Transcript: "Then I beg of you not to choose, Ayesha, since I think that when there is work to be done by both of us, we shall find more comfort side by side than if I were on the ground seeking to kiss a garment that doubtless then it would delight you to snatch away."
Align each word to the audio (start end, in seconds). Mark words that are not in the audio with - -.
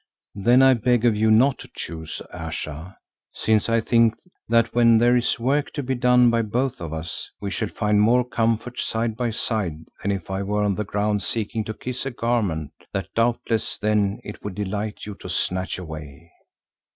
"Then 0.33 0.63
I 0.63 0.73
beg 0.73 1.05
of 1.05 1.15
you 1.15 1.29
not 1.29 1.59
to 1.59 1.69
choose, 1.77 2.23
Ayesha, 2.33 2.95
since 3.31 3.69
I 3.69 3.81
think 3.81 4.15
that 4.49 4.73
when 4.73 4.97
there 4.97 5.15
is 5.15 5.39
work 5.39 5.69
to 5.73 5.83
be 5.83 5.93
done 5.93 6.31
by 6.31 6.41
both 6.41 6.81
of 6.81 6.91
us, 6.91 7.29
we 7.39 7.51
shall 7.51 7.67
find 7.67 8.01
more 8.01 8.25
comfort 8.27 8.79
side 8.79 9.15
by 9.15 9.29
side 9.29 9.85
than 10.01 10.09
if 10.11 10.31
I 10.31 10.41
were 10.41 10.63
on 10.63 10.73
the 10.73 10.83
ground 10.85 11.21
seeking 11.21 11.63
to 11.65 11.75
kiss 11.75 12.03
a 12.07 12.09
garment 12.09 12.71
that 12.91 13.13
doubtless 13.13 13.77
then 13.77 14.19
it 14.23 14.43
would 14.43 14.55
delight 14.55 15.05
you 15.05 15.13
to 15.21 15.29
snatch 15.29 15.77
away." 15.77 16.31